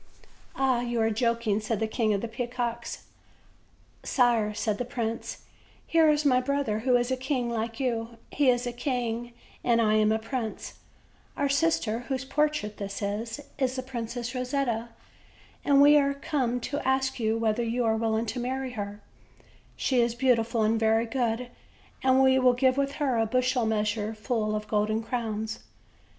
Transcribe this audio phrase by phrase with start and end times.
[0.55, 3.05] "Ahl you are joking/' said the King of the Peacocks.
[4.01, 5.45] "Sire," said the prince,
[5.85, 9.33] "here is my brother wlo is a king like you: he is a king
[9.63, 10.79] and lam a prince;
[11.37, 14.89] our sister, whose portrait this is, is the Princess Rosetta,
[15.63, 19.03] and we are come to ask you whether you are willing to marry her;
[19.75, 21.49] she is beautiful and very good,
[22.01, 25.59] and we will give with her a bushel measure full of golden crowns."